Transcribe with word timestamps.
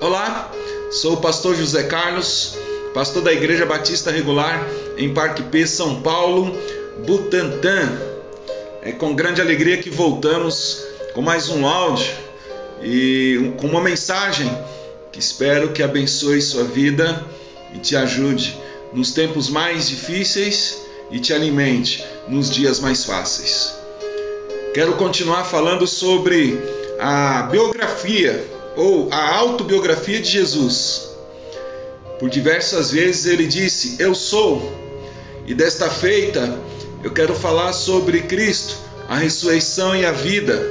Olá, 0.00 0.52
sou 0.92 1.14
o 1.14 1.16
pastor 1.16 1.56
José 1.56 1.82
Carlos, 1.82 2.56
pastor 2.94 3.20
da 3.20 3.32
Igreja 3.32 3.66
Batista 3.66 4.12
Regular 4.12 4.64
em 4.96 5.12
Parque 5.12 5.42
P, 5.42 5.66
São 5.66 6.00
Paulo, 6.00 6.56
Butantã. 7.04 8.00
É 8.80 8.92
com 8.92 9.12
grande 9.12 9.40
alegria 9.40 9.78
que 9.78 9.90
voltamos 9.90 10.84
com 11.14 11.20
mais 11.20 11.48
um 11.48 11.66
áudio 11.66 12.06
e 12.80 13.52
com 13.56 13.66
uma 13.66 13.80
mensagem 13.80 14.48
que 15.10 15.18
espero 15.18 15.72
que 15.72 15.82
abençoe 15.82 16.40
sua 16.40 16.62
vida 16.62 17.26
e 17.74 17.80
te 17.80 17.96
ajude 17.96 18.56
nos 18.92 19.10
tempos 19.10 19.48
mais 19.48 19.88
difíceis 19.88 20.78
e 21.10 21.18
te 21.18 21.32
alimente 21.32 22.04
nos 22.28 22.48
dias 22.48 22.78
mais 22.78 23.04
fáceis. 23.04 23.74
Quero 24.72 24.92
continuar 24.92 25.42
falando 25.42 25.88
sobre 25.88 26.56
a 27.00 27.42
biografia 27.50 28.57
ou 28.78 29.08
a 29.10 29.34
autobiografia 29.34 30.20
de 30.20 30.30
Jesus. 30.30 31.10
Por 32.20 32.30
diversas 32.30 32.92
vezes 32.92 33.26
ele 33.26 33.46
disse: 33.46 33.96
Eu 33.98 34.14
sou. 34.14 34.72
E 35.46 35.52
desta 35.52 35.90
feita 35.90 36.58
eu 37.02 37.10
quero 37.10 37.34
falar 37.34 37.72
sobre 37.72 38.22
Cristo, 38.22 38.76
a 39.08 39.16
ressurreição 39.16 39.96
e 39.96 40.06
a 40.06 40.12
vida. 40.12 40.62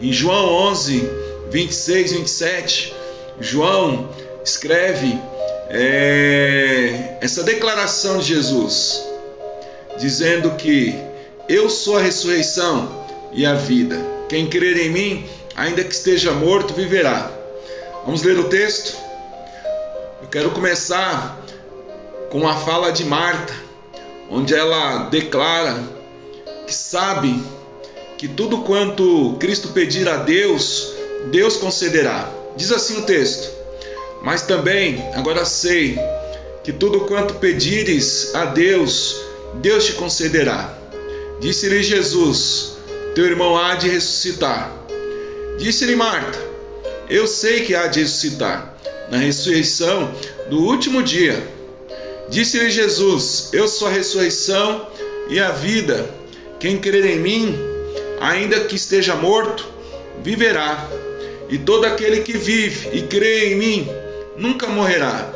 Em 0.00 0.12
João 0.12 0.52
11, 0.70 1.08
26, 1.50 2.12
27, 2.12 2.94
João 3.40 4.10
escreve 4.44 5.16
é, 5.68 7.18
essa 7.20 7.44
declaração 7.44 8.18
de 8.18 8.34
Jesus, 8.34 9.00
dizendo 9.96 10.50
que 10.56 10.94
eu 11.48 11.70
sou 11.70 11.98
a 11.98 12.02
ressurreição 12.02 13.06
e 13.32 13.46
a 13.46 13.54
vida. 13.54 14.00
Quem 14.28 14.48
crer 14.48 14.76
em 14.78 14.90
mim, 14.90 15.24
ainda 15.56 15.84
que 15.84 15.94
esteja 15.94 16.32
morto, 16.32 16.74
viverá. 16.74 17.30
Vamos 18.04 18.22
ler 18.22 18.38
o 18.38 18.48
texto? 18.48 18.96
Eu 20.20 20.28
quero 20.28 20.50
começar 20.50 21.40
com 22.30 22.48
a 22.48 22.56
fala 22.56 22.90
de 22.90 23.04
Marta, 23.04 23.52
onde 24.30 24.54
ela 24.54 25.04
declara 25.10 25.78
que 26.66 26.74
sabe 26.74 27.42
que 28.16 28.28
tudo 28.28 28.62
quanto 28.62 29.36
Cristo 29.38 29.68
pedir 29.68 30.08
a 30.08 30.16
Deus, 30.16 30.94
Deus 31.30 31.56
concederá. 31.56 32.30
Diz 32.56 32.72
assim 32.72 32.98
o 32.98 33.02
texto: 33.02 33.50
Mas 34.22 34.42
também 34.42 35.10
agora 35.14 35.44
sei 35.44 35.98
que 36.64 36.72
tudo 36.72 37.00
quanto 37.00 37.34
pedires 37.34 38.34
a 38.34 38.46
Deus, 38.46 39.20
Deus 39.54 39.84
te 39.84 39.92
concederá. 39.94 40.76
Disse-lhe 41.40 41.82
Jesus: 41.82 42.76
Teu 43.14 43.26
irmão 43.26 43.58
há 43.58 43.74
de 43.74 43.88
ressuscitar. 43.88 44.81
Disse-lhe 45.62 45.94
Marta: 45.94 46.36
Eu 47.08 47.24
sei 47.28 47.60
que 47.60 47.72
há 47.72 47.86
de 47.86 48.00
ressuscitar 48.00 48.76
na 49.08 49.18
ressurreição 49.18 50.12
do 50.50 50.58
último 50.58 51.04
dia. 51.04 51.40
Disse-lhe 52.28 52.68
Jesus: 52.68 53.50
Eu 53.52 53.68
sou 53.68 53.86
a 53.86 53.92
ressurreição 53.92 54.88
e 55.28 55.38
a 55.38 55.52
vida. 55.52 56.10
Quem 56.58 56.78
crer 56.78 57.06
em 57.06 57.20
mim, 57.20 57.56
ainda 58.20 58.58
que 58.64 58.74
esteja 58.74 59.14
morto, 59.14 59.64
viverá. 60.20 60.84
E 61.48 61.56
todo 61.58 61.84
aquele 61.84 62.22
que 62.22 62.32
vive 62.32 62.98
e 62.98 63.02
crê 63.02 63.52
em 63.52 63.54
mim, 63.54 63.88
nunca 64.36 64.66
morrerá. 64.66 65.32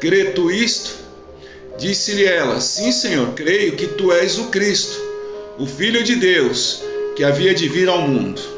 Crê 0.00 0.32
tu 0.32 0.50
isto? 0.50 0.96
Disse-lhe 1.78 2.24
ela: 2.24 2.60
Sim, 2.60 2.90
Senhor, 2.90 3.32
creio 3.34 3.76
que 3.76 3.86
tu 3.86 4.10
és 4.10 4.36
o 4.36 4.46
Cristo, 4.46 5.00
o 5.60 5.64
Filho 5.64 6.02
de 6.02 6.16
Deus, 6.16 6.82
que 7.14 7.22
havia 7.22 7.54
de 7.54 7.68
vir 7.68 7.88
ao 7.88 8.02
mundo. 8.02 8.53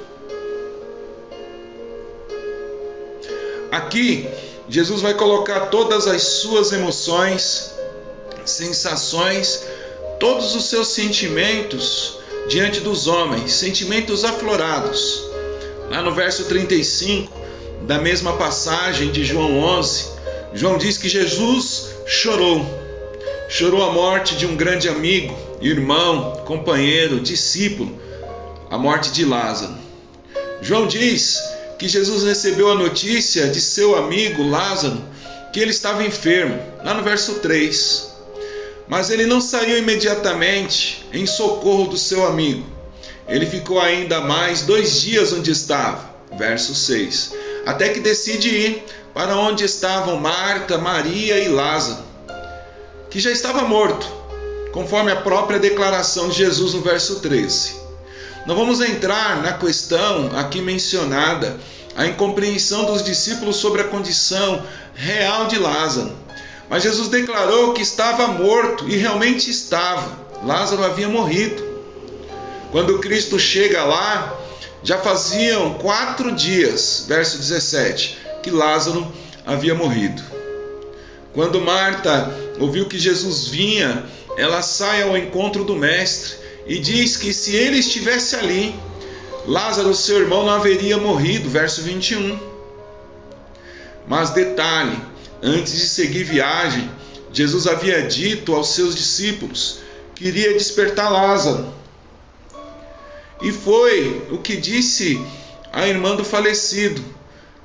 Aqui, 3.77 4.27
Jesus 4.70 5.02
vai 5.02 5.12
colocar 5.12 5.66
todas 5.66 6.06
as 6.06 6.22
suas 6.22 6.72
emoções, 6.72 7.72
sensações, 8.42 9.66
todos 10.19 10.55
os 10.55 10.64
seus 10.64 10.88
sentimentos 10.88 12.19
diante 12.48 12.81
dos 12.81 13.06
homens, 13.06 13.53
sentimentos 13.53 14.25
aflorados. 14.25 15.22
Lá 15.91 16.00
no 16.00 16.15
verso 16.15 16.44
35 16.44 17.31
da 17.82 17.98
mesma 17.98 18.32
passagem 18.38 19.12
de 19.12 19.26
João 19.26 19.59
11, 19.59 20.06
João 20.54 20.78
diz 20.78 20.97
que 20.97 21.10
Jesus 21.10 21.88
chorou. 22.06 22.65
Chorou 23.50 23.82
a 23.84 23.92
morte 23.92 24.36
de 24.36 24.47
um 24.47 24.56
grande 24.56 24.88
amigo, 24.88 25.36
irmão, 25.60 26.32
companheiro, 26.47 27.20
discípulo, 27.20 28.00
a 28.70 28.78
morte 28.78 29.12
de 29.12 29.26
Lázaro. 29.26 29.75
João 30.62 30.86
diz 30.86 31.38
que 31.78 31.88
Jesus 31.88 32.25
recebeu 32.25 32.70
a 32.70 32.75
notícia 32.75 33.48
de 33.48 33.60
seu 33.60 33.97
amigo 33.97 34.42
Lázaro 34.42 35.03
que 35.53 35.60
ele 35.60 35.70
estava 35.70 36.04
enfermo, 36.04 36.60
lá 36.84 36.94
no 36.94 37.03
verso 37.03 37.34
3. 37.37 38.14
Mas 38.88 39.10
ele 39.10 39.26
não 39.26 39.41
saiu 39.41 39.78
imediatamente 39.78 41.06
em 41.12 41.26
socorro 41.26 41.88
do 41.88 41.97
seu 41.97 42.26
amigo. 42.26 42.66
Ele 43.28 43.47
ficou 43.47 43.81
ainda 43.81 44.20
mais 44.20 44.62
dois 44.62 45.00
dias 45.00 45.32
onde 45.32 45.50
estava, 45.50 46.15
verso 46.38 46.75
6, 46.75 47.32
até 47.65 47.88
que 47.88 48.00
decide 48.00 48.48
ir 48.48 48.84
para 49.12 49.36
onde 49.36 49.65
estavam 49.65 50.20
Marta, 50.20 50.78
Maria 50.78 51.38
e 51.38 51.48
Lázaro, 51.48 52.04
que 53.10 53.19
já 53.19 53.31
estava 53.31 53.62
morto, 53.62 54.06
conforme 54.72 55.10
a 55.10 55.16
própria 55.16 55.59
declaração 55.59 56.28
de 56.28 56.36
Jesus 56.36 56.75
no 56.75 56.82
verso 56.82 57.20
13. 57.20 57.85
Não 58.47 58.55
vamos 58.55 58.81
entrar 58.81 59.43
na 59.43 59.55
questão 59.55 60.31
aqui 60.37 60.61
mencionada, 60.61 61.59
a 61.97 62.07
incompreensão 62.07 62.84
dos 62.84 63.03
discípulos 63.03 63.57
sobre 63.57 63.81
a 63.81 63.89
condição 63.89 64.62
real 64.95 65.49
de 65.49 65.59
Lázaro. 65.59 66.12
Mas 66.71 66.84
Jesus 66.84 67.09
declarou 67.09 67.73
que 67.73 67.83
estava 67.83 68.29
morto 68.29 68.89
e 68.89 68.97
realmente 68.97 69.51
estava. 69.51 70.17
Lázaro 70.45 70.84
havia 70.84 71.09
morrido. 71.09 71.61
Quando 72.71 73.01
Cristo 73.01 73.37
chega 73.37 73.83
lá, 73.83 74.39
já 74.81 74.99
faziam 74.99 75.75
quatro 75.75 76.31
dias, 76.31 77.05
verso 77.09 77.39
17, 77.39 78.17
que 78.45 78.51
Lázaro 78.51 79.11
havia 79.45 79.75
morrido. 79.75 80.23
Quando 81.33 81.61
Marta 81.61 82.33
ouviu 82.61 82.87
que 82.87 82.99
Jesus 82.99 83.49
vinha, 83.49 84.05
ela 84.37 84.63
sai 84.63 85.03
ao 85.03 85.17
encontro 85.17 85.65
do 85.65 85.75
Mestre 85.75 86.46
e 86.66 86.78
diz 86.78 87.16
que 87.16 87.32
se 87.32 87.54
ele 87.54 87.78
estivesse 87.78 88.34
ali, 88.37 88.75
Lázaro, 89.47 89.94
seu 89.94 90.21
irmão, 90.21 90.44
não 90.44 90.53
haveria 90.53 90.99
morrido. 90.99 91.49
Verso 91.49 91.82
21. 91.82 92.38
Mas 94.09 94.31
detalhe: 94.31 94.99
antes 95.43 95.72
de 95.72 95.87
seguir 95.87 96.25
viagem, 96.25 96.91
Jesus 97.32 97.66
havia 97.66 98.03
dito 98.03 98.54
aos 98.54 98.71
seus 98.71 98.94
discípulos 98.94 99.78
que 100.15 100.27
iria 100.27 100.54
despertar 100.54 101.10
Lázaro. 101.10 101.72
E 103.43 103.53
foi 103.53 104.27
o 104.31 104.38
que 104.38 104.56
disse 104.56 105.21
a 105.72 105.87
irmã 105.87 106.16
do 106.16 106.25
falecido. 106.25 107.04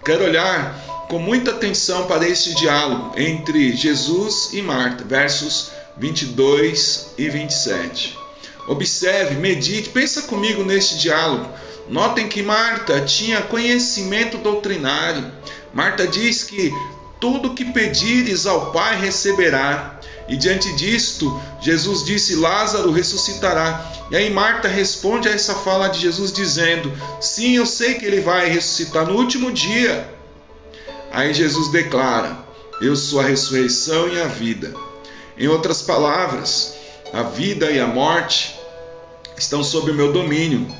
Quero 0.03 0.25
olhar 0.25 1.07
com 1.09 1.17
muita 1.17 1.51
atenção 1.51 2.07
para 2.07 2.27
este 2.27 2.53
diálogo 2.55 3.13
entre 3.17 3.75
Jesus 3.75 4.49
e 4.53 4.61
Marta, 4.61 5.03
versos 5.03 5.71
22 5.97 7.13
e 7.17 7.29
27. 7.29 8.20
Observe, 8.67 9.35
medite, 9.35 9.89
pensa 9.89 10.23
comigo 10.23 10.63
neste 10.63 10.97
diálogo. 10.97 11.49
Notem 11.89 12.27
que 12.27 12.41
Marta 12.41 13.01
tinha 13.01 13.41
conhecimento 13.41 14.37
doutrinário. 14.37 15.31
Marta 15.73 16.07
diz 16.07 16.43
que 16.43 16.73
tudo 17.19 17.53
que 17.53 17.65
pedires 17.65 18.45
ao 18.45 18.71
Pai 18.71 18.99
receberá. 18.99 19.99
E 20.27 20.37
diante 20.37 20.73
disto, 20.75 21.41
Jesus 21.59 22.05
disse: 22.05 22.35
Lázaro 22.35 22.91
ressuscitará. 22.91 23.85
E 24.09 24.15
aí 24.15 24.29
Marta 24.29 24.67
responde 24.67 25.27
a 25.27 25.31
essa 25.31 25.55
fala 25.55 25.87
de 25.87 25.99
Jesus 25.99 26.31
dizendo: 26.31 26.91
Sim, 27.19 27.57
eu 27.57 27.65
sei 27.65 27.95
que 27.95 28.05
ele 28.05 28.21
vai 28.21 28.47
ressuscitar 28.47 29.05
no 29.05 29.15
último 29.15 29.51
dia. 29.51 30.09
Aí 31.11 31.33
Jesus 31.33 31.69
declara: 31.69 32.37
Eu 32.79 32.95
sou 32.95 33.19
a 33.19 33.23
ressurreição 33.23 34.07
e 34.07 34.21
a 34.21 34.27
vida. 34.27 34.73
Em 35.37 35.47
outras 35.47 35.81
palavras, 35.81 36.75
a 37.13 37.23
vida 37.23 37.69
e 37.71 37.79
a 37.79 37.87
morte 37.87 38.55
estão 39.37 39.63
sob 39.63 39.91
o 39.91 39.93
meu 39.93 40.13
domínio. 40.13 40.73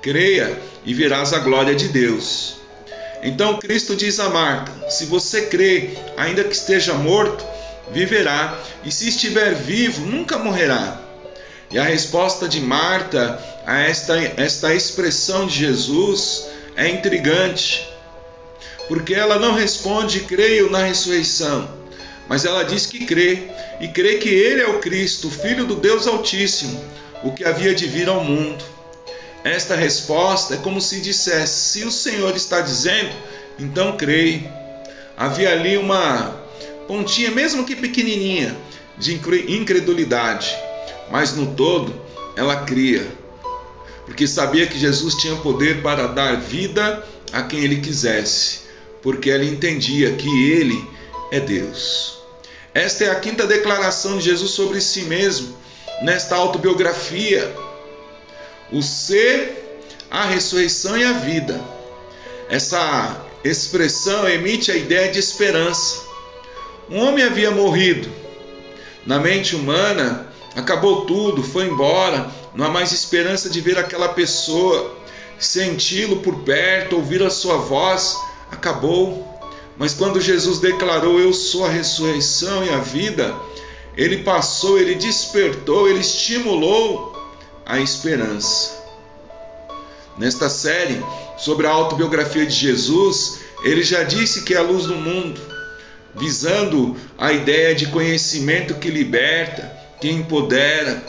Creia 0.00 0.58
e 0.84 0.94
verás 0.94 1.32
a 1.32 1.38
glória 1.38 1.74
de 1.74 1.88
Deus. 1.88 2.56
Então 3.22 3.58
Cristo 3.58 3.96
diz 3.96 4.20
a 4.20 4.28
Marta: 4.28 4.72
Se 4.88 5.06
você 5.06 5.46
crê, 5.46 5.90
ainda 6.16 6.44
que 6.44 6.54
esteja 6.54 6.94
morto, 6.94 7.44
viverá, 7.90 8.58
e 8.84 8.92
se 8.92 9.08
estiver 9.08 9.54
vivo, 9.54 10.06
nunca 10.06 10.38
morrerá. 10.38 11.00
E 11.70 11.78
a 11.78 11.82
resposta 11.82 12.48
de 12.48 12.60
Marta 12.60 13.38
a 13.66 13.80
esta, 13.80 14.16
esta 14.36 14.74
expressão 14.74 15.46
de 15.46 15.58
Jesus 15.58 16.46
é 16.76 16.88
intrigante, 16.88 17.86
porque 18.86 19.14
ela 19.14 19.38
não 19.38 19.54
responde: 19.54 20.20
Creio 20.20 20.70
na 20.70 20.84
ressurreição, 20.84 21.68
mas 22.28 22.44
ela 22.44 22.62
diz 22.62 22.86
que 22.86 23.06
crê, 23.06 23.48
e 23.80 23.88
crê 23.88 24.16
que 24.16 24.28
Ele 24.28 24.60
é 24.60 24.68
o 24.68 24.80
Cristo, 24.80 25.30
Filho 25.30 25.64
do 25.64 25.76
Deus 25.76 26.06
Altíssimo, 26.06 26.78
o 27.22 27.32
que 27.32 27.44
havia 27.44 27.74
de 27.74 27.86
vir 27.86 28.08
ao 28.08 28.22
mundo. 28.22 28.62
Esta 29.42 29.74
resposta 29.74 30.54
é 30.54 30.56
como 30.58 30.80
se 30.80 31.00
dissesse: 31.00 31.70
se 31.70 31.84
o 31.84 31.90
Senhor 31.90 32.36
está 32.36 32.60
dizendo, 32.60 33.14
então 33.58 33.96
creio. 33.96 34.46
Havia 35.16 35.50
ali 35.52 35.76
uma 35.76 36.44
pontinha, 36.86 37.30
mesmo 37.30 37.64
que 37.64 37.74
pequenininha, 37.74 38.56
de 38.96 39.14
incredulidade, 39.14 40.54
mas 41.10 41.34
no 41.34 41.54
todo 41.54 41.94
ela 42.36 42.64
cria, 42.64 43.04
porque 44.06 44.26
sabia 44.28 44.66
que 44.66 44.78
Jesus 44.78 45.14
tinha 45.16 45.34
poder 45.36 45.82
para 45.82 46.06
dar 46.06 46.36
vida 46.36 47.04
a 47.32 47.42
quem 47.42 47.60
ele 47.60 47.80
quisesse, 47.80 48.60
porque 49.02 49.30
ela 49.30 49.44
entendia 49.44 50.12
que 50.12 50.28
ele 50.50 50.82
é 51.32 51.40
Deus. 51.40 52.17
Esta 52.78 53.06
é 53.06 53.10
a 53.10 53.16
quinta 53.16 53.44
declaração 53.44 54.18
de 54.18 54.26
Jesus 54.26 54.52
sobre 54.52 54.80
si 54.80 55.02
mesmo 55.02 55.52
nesta 56.00 56.36
autobiografia. 56.36 57.52
O 58.70 58.80
ser, 58.80 59.82
a 60.08 60.24
ressurreição 60.26 60.96
e 60.96 61.04
a 61.04 61.14
vida. 61.14 61.60
Essa 62.48 63.20
expressão 63.42 64.28
emite 64.28 64.70
a 64.70 64.76
ideia 64.76 65.10
de 65.10 65.18
esperança. 65.18 66.00
Um 66.88 67.00
homem 67.00 67.24
havia 67.24 67.50
morrido. 67.50 68.08
Na 69.04 69.18
mente 69.18 69.56
humana, 69.56 70.28
acabou 70.54 71.04
tudo, 71.04 71.42
foi 71.42 71.66
embora, 71.66 72.30
não 72.54 72.64
há 72.64 72.68
mais 72.68 72.92
esperança 72.92 73.50
de 73.50 73.60
ver 73.60 73.76
aquela 73.76 74.10
pessoa, 74.10 74.96
senti-lo 75.36 76.18
por 76.18 76.44
perto, 76.44 76.94
ouvir 76.94 77.24
a 77.24 77.30
sua 77.30 77.56
voz, 77.56 78.16
acabou. 78.52 79.37
Mas 79.78 79.94
quando 79.94 80.20
Jesus 80.20 80.58
declarou: 80.58 81.20
Eu 81.20 81.32
sou 81.32 81.64
a 81.64 81.70
ressurreição 81.70 82.64
e 82.64 82.70
a 82.70 82.78
vida, 82.78 83.34
ele 83.96 84.18
passou, 84.18 84.78
ele 84.78 84.96
despertou, 84.96 85.88
ele 85.88 86.00
estimulou 86.00 87.16
a 87.64 87.80
esperança. 87.80 88.76
Nesta 90.16 90.48
série 90.48 91.00
sobre 91.36 91.66
a 91.66 91.70
autobiografia 91.70 92.44
de 92.44 92.54
Jesus, 92.54 93.38
ele 93.62 93.82
já 93.82 94.02
disse 94.02 94.42
que 94.42 94.54
é 94.54 94.56
a 94.56 94.62
luz 94.62 94.86
do 94.86 94.96
mundo, 94.96 95.40
visando 96.14 96.96
a 97.16 97.32
ideia 97.32 97.74
de 97.74 97.86
conhecimento 97.86 98.74
que 98.74 98.90
liberta, 98.90 99.70
que 100.00 100.10
empodera. 100.10 101.04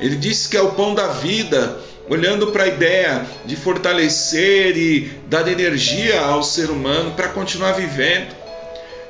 Ele 0.00 0.14
disse 0.14 0.48
que 0.48 0.56
é 0.56 0.62
o 0.62 0.72
pão 0.72 0.94
da 0.94 1.08
vida, 1.08 1.80
olhando 2.08 2.48
para 2.48 2.64
a 2.64 2.68
ideia 2.68 3.26
de 3.44 3.56
fortalecer 3.56 4.76
e 4.76 5.12
dar 5.26 5.46
energia 5.48 6.20
ao 6.20 6.42
ser 6.42 6.70
humano 6.70 7.12
para 7.12 7.28
continuar 7.28 7.72
vivendo. 7.72 8.34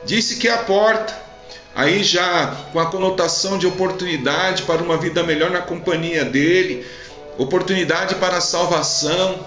Disse 0.04 0.36
que 0.36 0.48
é 0.48 0.52
a 0.52 0.58
porta, 0.58 1.14
aí 1.74 2.02
já 2.02 2.56
com 2.72 2.80
a 2.80 2.86
conotação 2.86 3.58
de 3.58 3.66
oportunidade 3.66 4.62
para 4.62 4.82
uma 4.82 4.96
vida 4.96 5.22
melhor 5.22 5.50
na 5.50 5.60
companhia 5.60 6.24
dele, 6.24 6.86
oportunidade 7.36 8.16
para 8.16 8.38
a 8.38 8.40
salvação. 8.40 9.46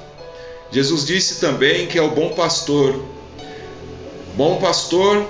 Jesus 0.71 1.05
disse 1.05 1.39
também 1.41 1.87
que 1.87 1.97
é 1.97 2.01
o 2.01 2.11
bom 2.11 2.29
pastor. 2.29 3.03
Bom 4.35 4.59
pastor 4.61 5.25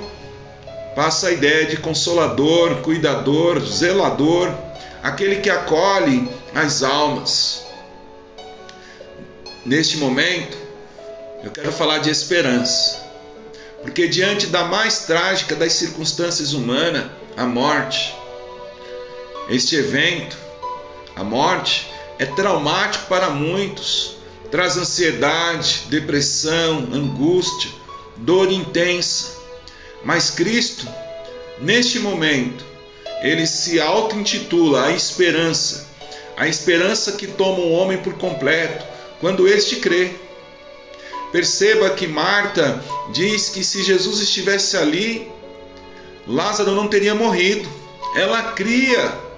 passa 0.96 1.30
a 1.30 1.32
ideia 1.32 1.66
de 1.66 1.78
consolador, 1.78 2.78
cuidador, 2.82 3.60
zelador, 3.62 4.54
aquele 5.02 5.38
que 5.38 5.50
acolhe 5.50 6.30
as 6.54 6.84
almas. 6.84 7.71
Neste 9.64 9.98
momento, 9.98 10.58
eu 11.44 11.52
quero 11.52 11.72
falar 11.72 12.00
de 12.00 12.10
esperança, 12.10 13.00
porque 13.84 14.08
diante 14.08 14.48
da 14.48 14.64
mais 14.64 15.06
trágica 15.06 15.56
das 15.56 15.74
circunstâncias 15.74 16.54
humanas, 16.54 17.12
a 17.38 17.46
morte, 17.46 18.12
este 19.50 19.76
evento, 19.76 20.36
a 21.16 21.24
morte, 21.24 21.88
é 22.18 22.26
traumático 22.26 23.06
para 23.06 23.30
muitos, 23.30 24.16
traz 24.50 24.78
ansiedade, 24.78 25.84
depressão, 25.90 26.90
angústia, 26.92 27.70
dor 28.18 28.52
intensa. 28.52 29.28
Mas 30.04 30.32
Cristo, 30.32 30.88
neste 31.60 32.00
momento, 32.00 32.66
ele 33.22 33.46
se 33.46 33.80
auto-intitula 33.80 34.88
a 34.88 34.92
esperança, 34.92 35.88
a 36.36 36.48
esperança 36.48 37.12
que 37.12 37.28
toma 37.28 37.60
o 37.60 37.72
homem 37.74 38.00
por 38.00 38.16
completo, 38.16 38.91
quando 39.22 39.48
este 39.48 39.78
crê. 39.78 40.12
Perceba 41.32 41.92
que 41.92 42.08
Marta 42.08 42.84
diz 43.14 43.48
que 43.48 43.64
se 43.64 43.84
Jesus 43.84 44.20
estivesse 44.20 44.76
ali, 44.76 45.32
Lázaro 46.28 46.72
não 46.72 46.90
teria 46.90 47.16
morrido. 47.16 47.70
Ela 48.16 48.52
cria. 48.52 49.32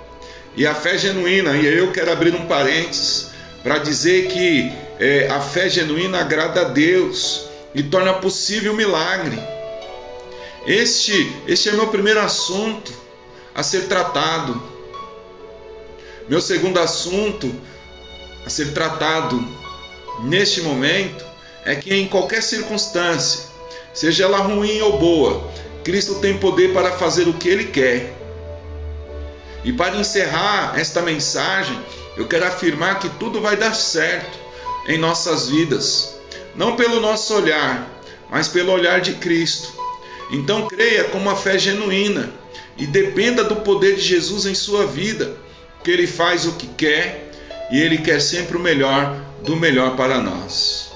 E 0.55 0.65
a 0.65 0.73
fé 0.73 0.97
genuína, 0.97 1.55
e 1.57 1.65
eu 1.65 1.91
quero 1.91 2.11
abrir 2.11 2.33
um 2.33 2.47
parênteses 2.47 3.27
para 3.61 3.79
dizer 3.79 4.27
que 4.27 4.71
é, 4.99 5.27
a 5.27 5.41
fé 5.41 5.67
genuína 5.69 6.19
agrada 6.19 6.61
a 6.61 6.65
Deus 6.65 7.45
e 7.73 7.83
torna 7.83 8.13
possível 8.13 8.73
o 8.73 8.75
milagre. 8.75 9.37
Este, 10.65 11.31
este 11.47 11.69
é 11.69 11.71
meu 11.73 11.87
primeiro 11.87 12.19
assunto 12.19 12.93
a 13.53 13.63
ser 13.63 13.87
tratado. 13.87 14.61
Meu 16.29 16.39
segundo 16.39 16.79
assunto 16.79 17.53
a 18.45 18.49
ser 18.49 18.73
tratado 18.73 19.62
neste 20.21 20.61
momento 20.61 21.23
é 21.65 21.75
que 21.75 21.93
em 21.93 22.07
qualquer 22.07 22.41
circunstância, 22.41 23.41
seja 23.93 24.25
ela 24.25 24.37
ruim 24.37 24.81
ou 24.81 24.97
boa, 24.99 25.51
Cristo 25.83 26.15
tem 26.15 26.37
poder 26.37 26.73
para 26.73 26.91
fazer 26.93 27.27
o 27.27 27.33
que 27.33 27.49
Ele 27.49 27.65
quer. 27.65 28.13
E 29.63 29.71
para 29.71 29.95
encerrar 29.95 30.77
esta 30.77 31.01
mensagem, 31.01 31.77
eu 32.17 32.27
quero 32.27 32.45
afirmar 32.45 32.99
que 32.99 33.09
tudo 33.09 33.41
vai 33.41 33.55
dar 33.55 33.73
certo 33.73 34.37
em 34.87 34.97
nossas 34.97 35.49
vidas, 35.49 36.15
não 36.55 36.75
pelo 36.75 36.99
nosso 36.99 37.33
olhar, 37.33 37.89
mas 38.29 38.47
pelo 38.47 38.71
olhar 38.71 38.99
de 38.99 39.13
Cristo. 39.13 39.73
Então 40.31 40.67
creia 40.67 41.05
com 41.05 41.17
uma 41.17 41.35
fé 41.35 41.57
genuína 41.57 42.31
e 42.77 42.85
dependa 42.85 43.43
do 43.43 43.57
poder 43.57 43.95
de 43.95 44.01
Jesus 44.01 44.45
em 44.45 44.55
sua 44.55 44.85
vida, 44.85 45.37
que 45.83 45.91
Ele 45.91 46.07
faz 46.07 46.45
o 46.45 46.53
que 46.53 46.67
quer 46.67 47.31
e 47.71 47.79
Ele 47.79 47.97
quer 47.97 48.19
sempre 48.19 48.57
o 48.57 48.59
melhor 48.59 49.32
do 49.43 49.55
melhor 49.55 49.95
para 49.95 50.19
nós. 50.19 50.91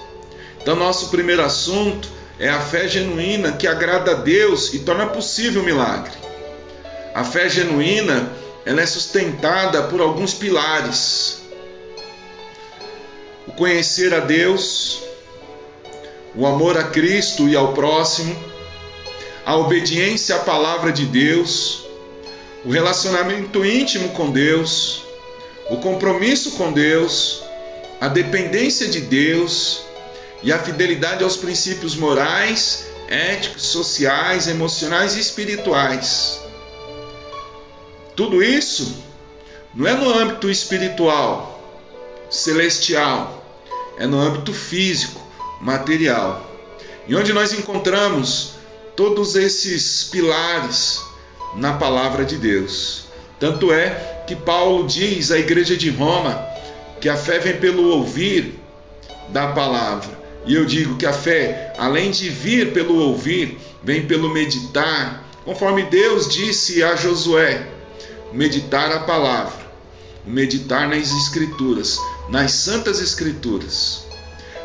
Então, 0.61 0.75
nosso 0.75 1.09
primeiro 1.09 1.43
assunto 1.43 2.09
é 2.39 2.49
a 2.49 2.59
fé 2.59 2.87
genuína 2.87 3.53
que 3.53 3.67
agrada 3.67 4.11
a 4.11 4.15
Deus 4.15 4.73
e 4.73 4.79
torna 4.79 5.07
possível 5.07 5.61
o 5.61 5.65
milagre. 5.65 6.11
A 7.13 7.23
fé 7.23 7.49
genuína 7.49 8.31
ela 8.65 8.81
é 8.81 8.85
sustentada 8.85 9.83
por 9.83 10.01
alguns 10.01 10.33
pilares: 10.33 11.41
o 13.47 13.51
conhecer 13.53 14.13
a 14.13 14.19
Deus, 14.19 14.99
o 16.35 16.45
amor 16.45 16.77
a 16.77 16.83
Cristo 16.83 17.47
e 17.47 17.55
ao 17.55 17.73
próximo, 17.73 18.37
a 19.45 19.55
obediência 19.55 20.35
à 20.35 20.39
palavra 20.39 20.91
de 20.91 21.05
Deus, 21.05 21.87
o 22.65 22.69
relacionamento 22.69 23.65
íntimo 23.65 24.09
com 24.09 24.29
Deus, 24.29 25.01
o 25.69 25.77
compromisso 25.77 26.51
com 26.51 26.73
Deus, 26.73 27.46
a 27.99 28.07
dependência 28.07 28.87
de 28.87 29.01
Deus 29.01 29.81
e 30.43 30.51
a 30.51 30.59
fidelidade 30.59 31.23
aos 31.23 31.35
princípios 31.35 31.95
morais, 31.95 32.85
éticos, 33.07 33.63
sociais, 33.63 34.47
emocionais 34.47 35.15
e 35.15 35.19
espirituais. 35.19 36.39
Tudo 38.15 38.43
isso 38.43 39.03
não 39.73 39.87
é 39.87 39.93
no 39.93 40.09
âmbito 40.09 40.49
espiritual, 40.49 41.61
celestial, 42.29 43.43
é 43.97 44.05
no 44.05 44.19
âmbito 44.19 44.53
físico, 44.53 45.21
material. 45.59 46.45
E 47.07 47.15
onde 47.15 47.33
nós 47.33 47.53
encontramos 47.53 48.51
todos 48.95 49.35
esses 49.35 50.03
pilares 50.05 50.99
na 51.55 51.73
palavra 51.73 52.25
de 52.25 52.37
Deus. 52.37 53.05
Tanto 53.39 53.71
é 53.71 54.23
que 54.27 54.35
Paulo 54.35 54.87
diz 54.87 55.31
à 55.31 55.37
igreja 55.37 55.77
de 55.77 55.89
Roma 55.89 56.56
que 56.99 57.09
a 57.09 57.15
fé 57.15 57.39
vem 57.39 57.57
pelo 57.57 57.89
ouvir 57.89 58.59
da 59.29 59.47
palavra. 59.47 60.17
E 60.45 60.55
eu 60.55 60.65
digo 60.65 60.95
que 60.97 61.05
a 61.05 61.13
fé, 61.13 61.73
além 61.77 62.09
de 62.11 62.29
vir 62.29 62.71
pelo 62.71 62.95
ouvir, 62.99 63.59
vem 63.83 64.05
pelo 64.05 64.29
meditar, 64.29 65.23
conforme 65.43 65.83
Deus 65.83 66.27
disse 66.27 66.81
a 66.81 66.95
Josué: 66.95 67.67
meditar 68.31 68.91
a 68.91 68.99
palavra, 68.99 69.65
meditar 70.25 70.87
nas 70.87 71.11
Escrituras, 71.11 71.97
nas 72.29 72.51
Santas 72.51 73.01
Escrituras. 73.01 74.05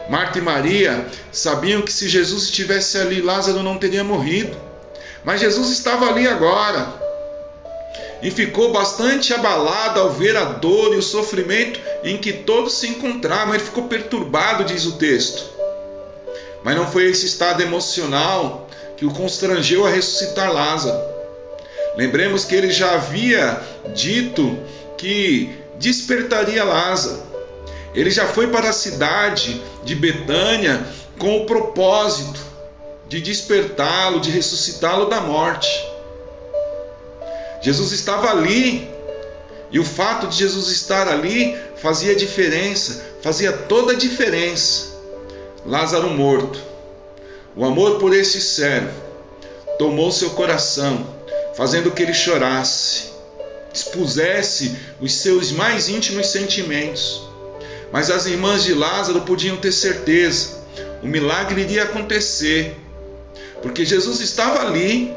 Marta 0.08 0.38
e 0.38 0.42
Maria 0.42 1.06
sabiam 1.30 1.82
que 1.82 1.92
se 1.92 2.08
Jesus 2.08 2.44
estivesse 2.44 2.98
ali, 2.98 3.20
Lázaro 3.20 3.62
não 3.62 3.78
teria 3.78 4.02
morrido. 4.02 4.56
Mas 5.24 5.40
Jesus 5.40 5.70
estava 5.70 6.08
ali 6.08 6.26
agora. 6.26 7.11
E 8.22 8.30
ficou 8.30 8.72
bastante 8.72 9.34
abalado 9.34 9.98
ao 9.98 10.10
ver 10.10 10.36
a 10.36 10.44
dor 10.44 10.94
e 10.94 10.96
o 10.96 11.02
sofrimento 11.02 11.80
em 12.04 12.16
que 12.16 12.32
todos 12.32 12.74
se 12.74 12.86
encontravam. 12.86 13.54
Ele 13.54 13.64
ficou 13.64 13.88
perturbado, 13.88 14.64
diz 14.64 14.86
o 14.86 14.92
texto. 14.92 15.44
Mas 16.62 16.76
não 16.76 16.86
foi 16.86 17.10
esse 17.10 17.26
estado 17.26 17.62
emocional 17.62 18.68
que 18.96 19.04
o 19.04 19.12
constrangeu 19.12 19.84
a 19.84 19.90
ressuscitar 19.90 20.52
Lázaro. 20.52 20.96
Lembremos 21.96 22.44
que 22.44 22.54
ele 22.54 22.70
já 22.70 22.94
havia 22.94 23.60
dito 23.94 24.56
que 24.96 25.50
despertaria 25.78 26.62
Lázaro. 26.62 27.20
Ele 27.94 28.10
já 28.10 28.26
foi 28.26 28.46
para 28.46 28.70
a 28.70 28.72
cidade 28.72 29.60
de 29.84 29.94
Betânia 29.96 30.80
com 31.18 31.38
o 31.38 31.46
propósito 31.46 32.40
de 33.08 33.20
despertá-lo, 33.20 34.20
de 34.20 34.30
ressuscitá-lo 34.30 35.06
da 35.06 35.20
morte. 35.20 35.68
Jesus 37.62 37.92
estava 37.92 38.30
ali, 38.30 38.90
e 39.70 39.78
o 39.78 39.84
fato 39.84 40.26
de 40.26 40.36
Jesus 40.36 40.68
estar 40.68 41.08
ali 41.08 41.56
fazia 41.76 42.14
diferença, 42.14 43.02
fazia 43.22 43.52
toda 43.52 43.92
a 43.92 43.96
diferença. 43.96 44.92
Lázaro 45.64 46.10
morto. 46.10 46.58
O 47.56 47.64
amor 47.64 47.98
por 47.98 48.12
esse 48.12 48.40
servo 48.40 48.92
tomou 49.78 50.10
seu 50.10 50.30
coração, 50.30 51.06
fazendo 51.54 51.90
que 51.90 52.02
ele 52.02 52.12
chorasse, 52.12 53.12
expusesse 53.72 54.76
os 55.00 55.14
seus 55.14 55.52
mais 55.52 55.88
íntimos 55.88 56.26
sentimentos. 56.26 57.22
Mas 57.92 58.10
as 58.10 58.26
irmãs 58.26 58.64
de 58.64 58.74
Lázaro 58.74 59.20
podiam 59.22 59.56
ter 59.56 59.72
certeza, 59.72 60.62
o 61.02 61.06
milagre 61.06 61.60
iria 61.60 61.84
acontecer, 61.84 62.76
porque 63.60 63.84
Jesus 63.84 64.20
estava 64.20 64.66
ali, 64.66 65.14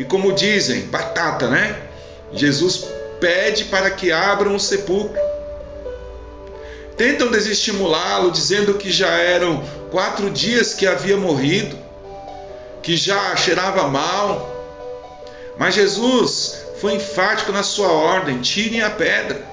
e 0.00 0.04
como 0.06 0.32
dizem, 0.32 0.86
batata, 0.86 1.46
né? 1.46 1.78
Jesus 2.32 2.86
pede 3.20 3.66
para 3.66 3.90
que 3.90 4.10
abram 4.10 4.54
o 4.54 4.58
sepulcro. 4.58 5.20
Tentam 6.96 7.30
desestimulá-lo, 7.30 8.30
dizendo 8.30 8.72
que 8.78 8.90
já 8.90 9.10
eram 9.18 9.62
quatro 9.90 10.30
dias 10.30 10.72
que 10.72 10.86
havia 10.86 11.18
morrido, 11.18 11.76
que 12.82 12.96
já 12.96 13.36
cheirava 13.36 13.88
mal. 13.88 14.50
Mas 15.58 15.74
Jesus 15.74 16.64
foi 16.80 16.94
enfático 16.94 17.52
na 17.52 17.62
sua 17.62 17.92
ordem: 17.92 18.40
tirem 18.40 18.80
a 18.80 18.88
pedra. 18.88 19.44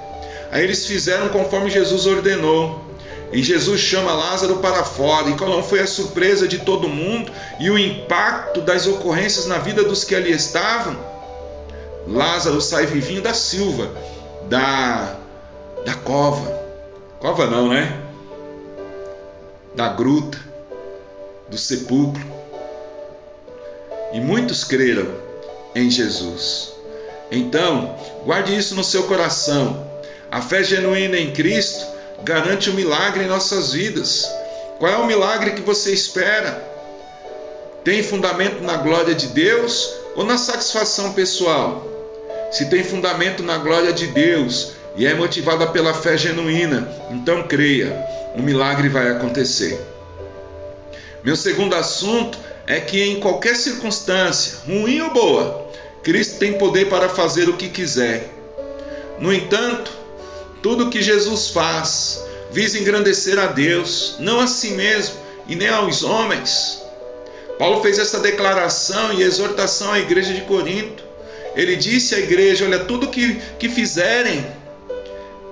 Aí 0.50 0.63
eles 0.63 0.88
fizeram 0.88 1.27
conforme 1.27 1.70
Jesus 1.70 2.06
ordenou. 2.06 2.87
E 3.32 3.44
Jesus 3.44 3.82
chama 3.82 4.14
Lázaro 4.14 4.58
para 4.58 4.84
fora. 4.84 5.30
E 5.30 5.38
qual 5.38 5.62
foi 5.62 5.82
a 5.82 5.88
surpresa 5.88 6.48
de 6.48 6.60
todo 6.60 6.88
mundo 6.88 7.32
e 7.60 7.70
o 7.70 7.78
impacto 7.78 8.62
das 8.62 8.88
ocorrências 8.88 9.46
na 9.46 9.58
vida 9.58 9.84
dos 9.84 10.04
que 10.04 10.16
ali 10.16 10.32
estavam? 10.32 10.98
Lázaro 12.08 12.62
sai 12.62 12.86
vivinho 12.86 13.22
da 13.22 13.34
silva, 13.34 13.92
da, 14.48 15.18
da 15.86 15.94
cova. 15.94 16.58
Cova 17.20 17.48
não, 17.48 17.70
né? 17.70 18.02
Da 19.76 19.90
gruta, 19.90 20.38
do 21.50 21.58
sepulcro. 21.58 22.26
E 24.14 24.22
muitos 24.22 24.64
creram 24.64 25.08
em 25.76 25.90
Jesus. 25.90 26.74
Então, 27.30 27.96
guarde 28.24 28.56
isso 28.56 28.74
no 28.74 28.84
seu 28.84 29.04
coração. 29.04 29.86
A 30.32 30.42
fé 30.42 30.64
genuína 30.64 31.18
em 31.18 31.32
Cristo 31.32 31.97
garante 32.24 32.70
o 32.70 32.74
um 32.74 32.76
milagre 32.76 33.24
em 33.24 33.28
nossas 33.28 33.74
vidas. 33.74 34.26
Qual 34.80 34.92
é 34.92 34.98
o 34.98 35.06
milagre 35.08 35.52
que 35.52 35.62
você 35.62 35.92
espera? 35.92 36.64
Tem 37.84 38.04
fundamento 38.04 38.62
na 38.62 38.78
glória 38.78 39.16
de 39.16 39.28
Deus 39.28 39.94
ou 40.16 40.26
na 40.26 40.38
satisfação 40.38 41.14
pessoal? 41.14 41.88
Se 42.52 42.70
tem 42.70 42.84
fundamento 42.84 43.44
na 43.44 43.58
glória 43.58 43.92
de 43.92 44.08
Deus 44.08 44.74
e 44.96 45.06
é 45.06 45.14
motivada 45.14 45.68
pela 45.68 45.94
fé 45.94 46.18
genuína, 46.18 46.88
então 47.12 47.44
creia, 47.44 47.94
um 48.36 48.42
milagre 48.42 48.90
vai 48.90 49.10
acontecer. 49.10 49.80
Meu 51.24 51.36
segundo 51.36 51.76
assunto 51.76 52.38
é 52.66 52.80
que 52.80 53.02
em 53.02 53.20
qualquer 53.20 53.56
circunstância, 53.56 54.60
ruim 54.66 55.02
ou 55.02 55.12
boa, 55.12 55.68
Cristo 56.04 56.38
tem 56.38 56.54
poder 56.54 56.88
para 56.88 57.10
fazer 57.10 57.50
o 57.50 57.58
que 57.58 57.70
quiser. 57.70 58.30
No 59.20 59.34
entanto, 59.34 59.92
tudo 60.68 60.90
que 60.90 61.02
Jesus 61.02 61.48
faz 61.48 62.26
visa 62.52 62.78
engrandecer 62.78 63.40
a 63.40 63.46
Deus, 63.46 64.18
não 64.20 64.42
a 64.42 64.48
si 64.48 64.72
mesmo 64.72 65.16
e 65.48 65.56
nem 65.56 65.70
aos 65.70 66.04
homens. 66.04 66.84
Paulo 67.58 67.82
fez 67.82 67.98
essa 67.98 68.20
declaração 68.20 69.14
e 69.14 69.24
exortação 69.24 69.94
à 69.94 70.00
igreja 70.00 70.34
de 70.34 70.42
Corinto. 70.42 71.06
Ele 71.56 71.78
disse 71.78 72.16
à 72.16 72.20
igreja: 72.20 72.66
Olha, 72.66 72.80
tudo 72.80 73.08
que, 73.08 73.40
que 73.58 73.70
fizerem 73.70 74.46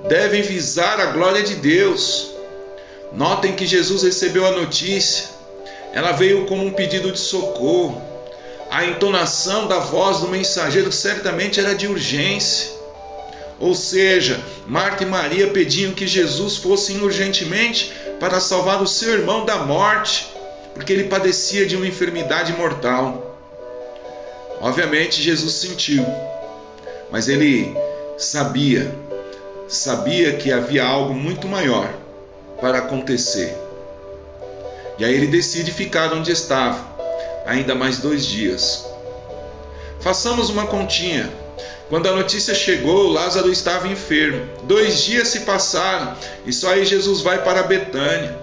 devem 0.10 0.42
visar 0.42 1.00
a 1.00 1.06
glória 1.06 1.44
de 1.44 1.56
Deus. 1.56 2.32
Notem 3.14 3.54
que 3.54 3.66
Jesus 3.66 4.04
recebeu 4.04 4.46
a 4.46 4.52
notícia, 4.52 5.30
ela 5.94 6.12
veio 6.12 6.46
como 6.46 6.66
um 6.66 6.74
pedido 6.74 7.10
de 7.14 7.20
socorro. 7.20 8.02
A 8.70 8.84
entonação 8.84 9.66
da 9.66 9.80
voz 9.80 10.20
do 10.20 10.28
mensageiro 10.28 10.92
certamente 10.92 11.62
era 11.62 11.74
de 11.74 11.88
urgência. 11.88 12.75
Ou 13.60 13.74
seja, 13.74 14.44
Marta 14.68 15.04
e 15.04 15.06
Maria 15.06 15.48
pediam 15.48 15.94
que 15.94 16.06
Jesus 16.06 16.58
fosse 16.58 16.94
urgentemente 16.94 17.94
para 18.20 18.40
salvar 18.40 18.82
o 18.82 18.88
seu 18.88 19.14
irmão 19.14 19.46
da 19.46 19.58
morte, 19.60 20.28
porque 20.74 20.92
ele 20.92 21.06
padecia 21.06 21.66
de 21.66 21.76
uma 21.76 21.88
enfermidade 21.88 22.54
mortal. 22.54 23.38
Obviamente 24.60 25.22
Jesus 25.22 25.54
sentiu, 25.54 26.06
mas 27.12 27.28
ele 27.30 27.76
sabia, 28.18 28.94
sabia 29.68 30.36
que 30.36 30.52
havia 30.52 30.84
algo 30.86 31.14
muito 31.14 31.48
maior 31.48 31.94
para 32.60 32.80
acontecer. 32.80 33.56
E 34.98 35.04
aí 35.04 35.14
ele 35.14 35.28
decide 35.28 35.72
ficar 35.72 36.14
onde 36.14 36.32
estava, 36.32 36.80
ainda 37.46 37.76
mais 37.76 38.00
dois 38.00 38.26
dias. 38.26 38.86
Façamos 40.00 40.50
uma 40.50 40.68
continha. 40.68 41.45
Quando 41.90 42.10
a 42.10 42.12
notícia 42.12 42.56
chegou, 42.56 43.08
Lázaro 43.12 43.52
estava 43.52 43.88
enfermo. 43.88 44.48
Dois 44.64 45.04
dias 45.04 45.28
se 45.28 45.42
passaram 45.42 46.16
e 46.46 46.52
só 46.52 46.70
aí 46.70 46.84
Jesus 46.86 47.22
vai 47.22 47.44
para 47.44 47.64
Betânia. 47.64 48.36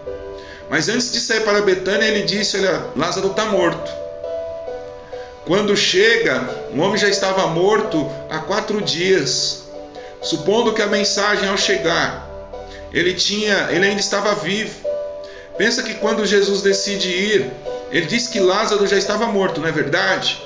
Mas 0.70 0.88
antes 0.88 1.12
de 1.12 1.20
sair 1.20 1.40
para 1.40 1.60
Betânia, 1.60 2.06
ele 2.06 2.22
disse: 2.22 2.56
Olha, 2.56 2.86
Lázaro 2.96 3.28
está 3.28 3.46
morto. 3.46 3.90
Quando 5.44 5.76
chega, 5.76 6.68
o 6.72 6.80
homem 6.80 6.96
já 6.96 7.08
estava 7.08 7.48
morto 7.48 8.08
há 8.30 8.38
quatro 8.38 8.80
dias. 8.80 9.64
Supondo 10.22 10.72
que 10.72 10.80
a 10.80 10.86
mensagem 10.86 11.48
ao 11.48 11.58
chegar, 11.58 12.30
ele 12.92 13.12
tinha, 13.12 13.68
ele 13.70 13.86
ainda 13.86 14.00
estava 14.00 14.36
vivo. 14.36 14.88
Pensa 15.58 15.82
que 15.82 15.94
quando 15.94 16.24
Jesus 16.24 16.62
decide 16.62 17.08
ir, 17.08 17.50
ele 17.90 18.06
disse 18.06 18.30
que 18.30 18.38
Lázaro 18.38 18.86
já 18.86 18.96
estava 18.96 19.26
morto, 19.26 19.60
não 19.60 19.68
é 19.68 19.72
verdade? 19.72 20.40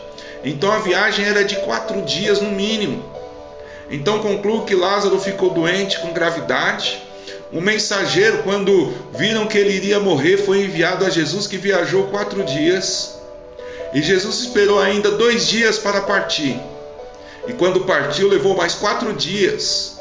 Então 0.45 0.71
a 0.71 0.79
viagem 0.79 1.25
era 1.25 1.45
de 1.45 1.57
quatro 1.57 2.03
dias 2.03 2.41
no 2.41 2.51
mínimo. 2.51 3.05
Então 3.91 4.19
concluo 4.21 4.65
que 4.65 4.75
Lázaro 4.75 5.19
ficou 5.21 5.51
doente 5.51 5.99
com 6.01 6.13
gravidade. 6.13 7.03
O 7.53 7.61
mensageiro, 7.61 8.43
quando 8.43 8.93
viram 9.13 9.47
que 9.47 9.57
ele 9.57 9.73
iria 9.73 10.01
morrer, 10.01 10.37
foi 10.37 10.65
enviado 10.65 11.05
a 11.05 11.11
Jesus, 11.11 11.47
que 11.47 11.57
viajou 11.57 12.09
quatro 12.09 12.43
dias. 12.43 13.17
E 13.95 14.03
Jesus 14.03 14.41
esperou 14.41 14.81
ainda 14.81 15.13
dois 15.13 15.47
dias 15.47 15.79
para 15.79 16.01
partir. 16.01 16.61
E 17.47 17.53
quando 17.53 17.81
partiu, 17.81 18.29
levou 18.29 18.57
mais 18.57 18.75
quatro 18.75 19.13
dias. 19.13 20.01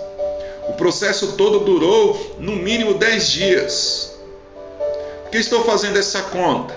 O 0.67 0.73
processo 0.73 1.33
todo 1.33 1.59
durou 1.59 2.35
no 2.39 2.55
mínimo 2.55 2.95
dez 2.95 3.27
dias. 3.29 4.15
Por 5.23 5.31
que 5.31 5.37
estou 5.37 5.63
fazendo 5.63 5.97
essa 5.97 6.23
conta? 6.23 6.75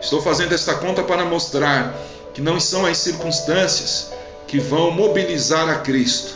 Estou 0.00 0.22
fazendo 0.22 0.54
essa 0.54 0.74
conta 0.74 1.02
para 1.02 1.24
mostrar 1.24 1.94
que 2.34 2.40
não 2.40 2.58
são 2.58 2.86
as 2.86 2.98
circunstâncias 2.98 4.12
que 4.46 4.58
vão 4.58 4.90
mobilizar 4.90 5.68
a 5.68 5.76
Cristo 5.76 6.34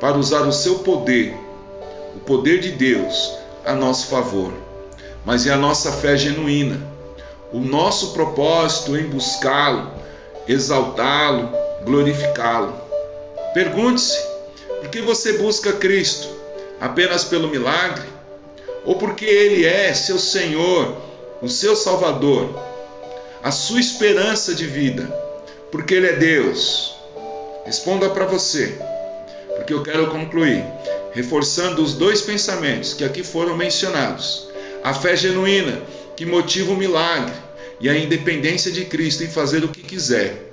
para 0.00 0.16
usar 0.16 0.42
o 0.42 0.52
seu 0.52 0.80
poder, 0.80 1.36
o 2.14 2.20
poder 2.20 2.60
de 2.60 2.72
Deus, 2.72 3.32
a 3.64 3.74
nosso 3.74 4.06
favor, 4.06 4.52
mas 5.24 5.46
é 5.46 5.52
a 5.52 5.56
nossa 5.56 5.92
fé 5.92 6.16
genuína 6.16 6.98
o 7.52 7.60
nosso 7.60 8.12
propósito 8.12 8.96
em 8.96 9.04
buscá-lo, 9.04 9.90
exaltá-lo, 10.46 11.50
glorificá-lo. 11.84 12.74
Pergunte-se: 13.54 14.18
por 14.80 14.88
que 14.90 15.00
você 15.00 15.38
busca 15.38 15.72
Cristo? 15.72 16.28
Apenas 16.80 17.24
pelo 17.24 17.48
milagre? 17.48 18.06
Ou 18.84 18.96
porque 18.96 19.24
Ele 19.24 19.66
é 19.66 19.92
seu 19.94 20.18
Senhor, 20.18 20.96
o 21.42 21.48
seu 21.48 21.74
Salvador, 21.74 22.50
a 23.42 23.50
sua 23.50 23.80
esperança 23.80 24.54
de 24.54 24.66
vida? 24.66 25.27
Porque 25.70 25.94
Ele 25.94 26.06
é 26.06 26.16
Deus? 26.16 26.94
Responda 27.64 28.08
para 28.08 28.24
você, 28.24 28.78
porque 29.56 29.72
eu 29.74 29.82
quero 29.82 30.06
concluir 30.08 30.64
reforçando 31.12 31.82
os 31.82 31.94
dois 31.94 32.20
pensamentos 32.22 32.94
que 32.94 33.04
aqui 33.04 33.22
foram 33.22 33.56
mencionados. 33.56 34.48
A 34.82 34.94
fé 34.94 35.16
genuína 35.16 35.82
que 36.16 36.24
motiva 36.24 36.72
o 36.72 36.76
milagre 36.76 37.34
e 37.80 37.88
a 37.88 37.98
independência 37.98 38.70
de 38.70 38.84
Cristo 38.84 39.24
em 39.24 39.28
fazer 39.28 39.64
o 39.64 39.68
que 39.68 39.82
quiser. 39.82 40.52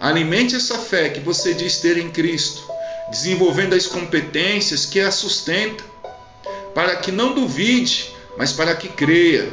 Alimente 0.00 0.56
essa 0.56 0.78
fé 0.78 1.08
que 1.08 1.20
você 1.20 1.52
diz 1.52 1.78
ter 1.78 1.98
em 1.98 2.10
Cristo, 2.10 2.62
desenvolvendo 3.10 3.74
as 3.74 3.86
competências 3.86 4.86
que 4.86 5.00
a 5.00 5.10
sustentam, 5.10 5.86
para 6.74 6.96
que 6.96 7.12
não 7.12 7.34
duvide, 7.34 8.14
mas 8.36 8.52
para 8.52 8.74
que 8.74 8.88
creia 8.88 9.48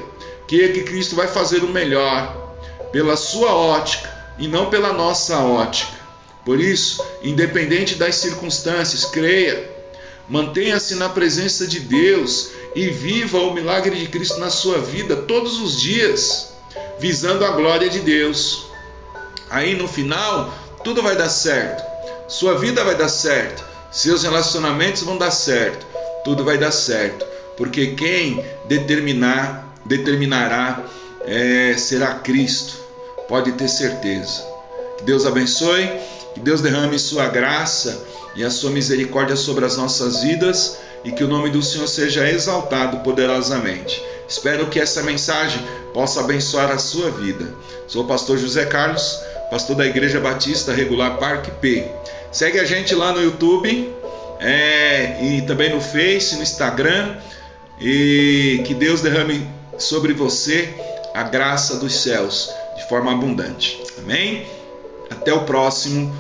que, 0.48 0.70
que 0.70 0.84
Cristo 0.84 1.16
vai 1.16 1.28
fazer 1.28 1.64
o 1.64 1.68
melhor, 1.68 2.56
pela 2.92 3.16
sua 3.16 3.54
ótica 3.54 4.21
e 4.38 4.48
não 4.48 4.70
pela 4.70 4.94
nossa 4.94 5.40
ótica. 5.40 6.00
Por 6.44 6.60
isso, 6.60 7.04
independente 7.22 7.96
das 7.96 8.16
circunstâncias, 8.16 9.06
creia, 9.06 9.70
mantenha-se 10.28 10.96
na 10.96 11.10
presença 11.10 11.68
de 11.68 11.80
Deus 11.80 12.50
e 12.76 12.88
viva 12.88 13.38
o 13.38 13.54
milagre 13.54 13.96
de 13.96 14.08
Cristo 14.08 14.40
na 14.40 14.50
sua 14.50 14.80
vida 14.80 15.16
todos 15.16 15.60
os 15.60 15.80
dias. 15.80 16.50
visando 17.00 17.44
a 17.44 17.50
glória 17.50 17.90
de 17.90 18.00
Deus. 18.00 18.66
Aí 19.50 19.76
no 19.76 19.88
final, 19.88 20.54
tudo 20.84 21.02
vai 21.02 21.16
dar 21.18 21.30
certo. 21.30 21.84
Sua 22.28 22.58
vida 22.58 22.84
vai 22.84 22.96
dar 22.96 23.10
certo. 23.10 23.64
Seus 23.92 24.24
relacionamentos 24.24 25.02
vão 25.02 25.18
dar 25.18 25.32
certo. 25.32 25.86
Tudo 26.24 26.46
vai 26.46 26.58
dar 26.58 26.72
certo. 26.72 27.26
Porque 27.58 27.88
quem 27.88 28.44
determinar, 28.68 29.76
determinará 29.84 30.86
é, 31.26 31.76
será 31.78 32.16
Cristo. 32.16 32.81
Pode 33.32 33.54
ter 33.54 33.70
certeza. 33.70 34.46
Que 34.98 35.06
Deus 35.06 35.26
abençoe, 35.26 35.90
que 36.34 36.42
Deus 36.42 36.60
derrame 36.60 37.00
sua 37.00 37.30
graça 37.30 38.06
e 38.36 38.44
a 38.44 38.52
sua 38.52 38.72
misericórdia 38.72 39.38
sobre 39.38 39.64
as 39.64 39.78
nossas 39.78 40.22
vidas 40.22 40.80
e 41.06 41.14
que 41.14 41.24
o 41.24 41.30
nome 41.30 41.50
do 41.50 41.64
Senhor 41.64 41.88
seja 41.88 42.30
exaltado 42.30 42.98
poderosamente. 42.98 44.04
Espero 44.28 44.68
que 44.68 44.82
essa 44.82 45.02
mensagem 45.02 45.66
possa 45.94 46.20
abençoar 46.20 46.72
a 46.72 46.78
sua 46.78 47.10
vida. 47.10 47.56
Sou 47.88 48.04
o 48.04 48.06
pastor 48.06 48.38
José 48.38 48.66
Carlos, 48.66 49.18
pastor 49.50 49.78
da 49.78 49.86
Igreja 49.86 50.20
Batista 50.20 50.74
Regular 50.74 51.18
Parque 51.18 51.52
P. 51.52 51.90
Segue 52.34 52.60
a 52.60 52.66
gente 52.66 52.94
lá 52.94 53.14
no 53.14 53.24
YouTube 53.24 53.96
é, 54.42 55.24
e 55.24 55.42
também 55.44 55.74
no 55.74 55.80
Face, 55.80 56.36
no 56.36 56.44
Instagram. 56.44 57.16
E 57.80 58.62
que 58.66 58.74
Deus 58.74 59.00
derrame 59.00 59.50
sobre 59.78 60.12
você 60.12 60.68
a 61.14 61.24
graça 61.24 61.78
dos 61.78 61.96
céus 61.96 62.60
de 62.82 62.90
forma 62.90 63.12
abundante. 63.12 63.82
Amém? 64.00 64.46
Até 65.10 65.32
o 65.32 65.46
próximo 65.46 66.14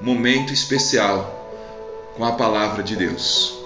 momento 0.00 0.52
especial 0.52 1.50
com 2.16 2.24
a 2.24 2.32
palavra 2.32 2.82
de 2.82 2.94
Deus. 2.94 3.63